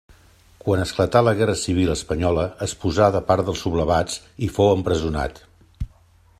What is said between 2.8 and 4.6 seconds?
posà de part dels sublevats i